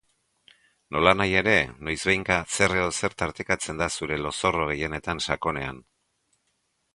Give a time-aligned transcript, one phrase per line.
[0.95, 1.53] Nolanahi ere,
[1.89, 5.85] noizbehinka zer edo zer tartekatzen da zure lozorro gehienetan sakonean.